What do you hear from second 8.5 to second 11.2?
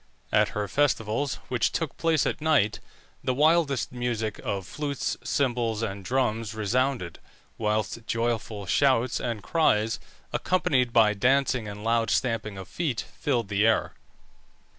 shouts and cries, accompanied by